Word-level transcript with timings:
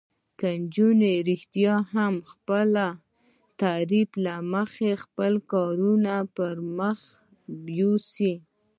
که 0.39 0.45
انجوګانې 0.55 1.13
رښتیا 1.29 1.75
هم 1.93 2.13
د 2.19 2.25
خپل 2.31 2.69
تعریف 3.61 4.09
له 4.25 4.35
مخې 4.53 4.89
خپل 5.03 5.33
کارونه 5.51 6.13
پرمخ 6.35 6.99
یوسي. 7.79 8.33